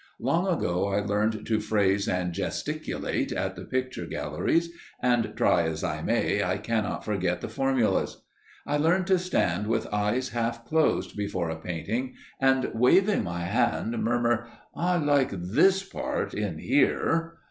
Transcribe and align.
Long 0.19 0.47
ago 0.47 0.87
I 0.87 0.97
learned 1.01 1.45
to 1.45 1.59
phrase 1.59 2.07
and 2.07 2.33
gesticulate 2.33 3.31
at 3.31 3.55
the 3.55 3.63
picture 3.65 4.07
galleries, 4.07 4.71
and 4.99 5.33
try 5.35 5.61
as 5.67 5.83
I 5.83 6.01
may, 6.01 6.43
I 6.43 6.57
cannot 6.57 7.05
forget 7.05 7.39
the 7.39 7.47
formulas. 7.49 8.23
I 8.65 8.77
learned 8.77 9.05
to 9.05 9.19
stand 9.19 9.67
with 9.67 9.85
eyes 9.93 10.29
half 10.29 10.65
closed 10.65 11.15
before 11.15 11.51
a 11.51 11.61
painting, 11.61 12.15
and 12.39 12.71
waving 12.73 13.23
my 13.23 13.41
hand, 13.41 13.95
murmur, 14.03 14.47
"I 14.75 14.97
like 14.97 15.29
this 15.33 15.83
part, 15.83 16.33
in 16.33 16.57
here!" 16.57 17.35